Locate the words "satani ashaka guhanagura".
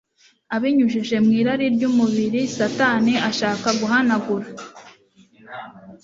2.57-4.47